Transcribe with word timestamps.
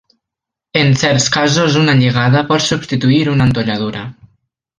En 0.79 0.87
certs 1.01 1.27
casos 1.35 1.77
una 1.81 1.95
lligada 1.99 2.41
pot 2.53 2.65
substituir 2.69 3.21
una 3.35 3.49
entolladura. 3.51 4.09